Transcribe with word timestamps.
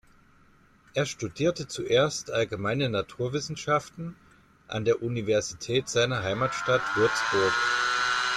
Er 0.95 1.05
studierte 1.05 1.67
zuerst 1.67 2.31
„Allgemeine 2.31 2.89
Naturwissenschaften“ 2.89 4.15
an 4.67 4.83
der 4.83 5.03
Universität 5.03 5.89
seiner 5.89 6.23
Heimatstadt 6.23 6.81
Würzburg. 6.95 7.53